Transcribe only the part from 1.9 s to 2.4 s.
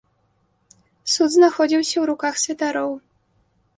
ў руках